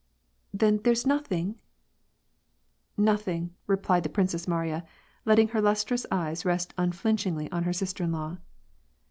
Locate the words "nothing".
1.05-1.61, 2.97-3.53